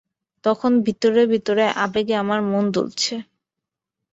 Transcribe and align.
তখন 0.43 0.71
ভিতরে 0.85 1.21
ভিতরে 1.25 1.65
আবেগে 1.85 2.15
আমার 2.15 2.39
মন 2.43 2.63
দুলছে। 2.71 3.13